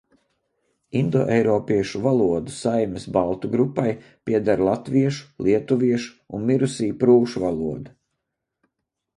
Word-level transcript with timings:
Indoeiropiešu 0.99 2.01
valodu 2.05 2.53
saimes 2.61 3.05
baltu 3.17 3.51
grupai 3.57 3.87
pieder 4.31 4.65
latviešu, 4.69 5.29
lietuviešu 5.49 6.11
un 6.39 6.49
mirusī 6.51 6.89
prūšu 7.05 7.45
valoda. 7.49 7.95